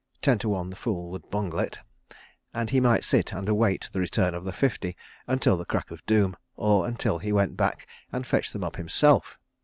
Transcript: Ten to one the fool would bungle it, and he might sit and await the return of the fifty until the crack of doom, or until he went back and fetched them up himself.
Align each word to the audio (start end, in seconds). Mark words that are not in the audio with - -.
Ten 0.23 0.39
to 0.39 0.49
one 0.49 0.71
the 0.71 0.75
fool 0.75 1.11
would 1.11 1.29
bungle 1.29 1.59
it, 1.59 1.77
and 2.55 2.71
he 2.71 2.79
might 2.79 3.03
sit 3.03 3.33
and 3.33 3.47
await 3.47 3.87
the 3.93 3.99
return 3.99 4.33
of 4.33 4.45
the 4.45 4.51
fifty 4.51 4.95
until 5.27 5.57
the 5.57 5.63
crack 5.63 5.91
of 5.91 6.03
doom, 6.07 6.35
or 6.55 6.87
until 6.87 7.19
he 7.19 7.31
went 7.31 7.55
back 7.55 7.85
and 8.11 8.25
fetched 8.25 8.51
them 8.51 8.63
up 8.63 8.77
himself. 8.77 9.37